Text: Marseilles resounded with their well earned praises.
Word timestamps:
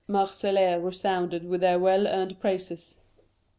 Marseilles 0.07 0.81
resounded 0.81 1.45
with 1.47 1.61
their 1.61 1.77
well 1.77 2.07
earned 2.07 2.39
praises. 2.39 2.97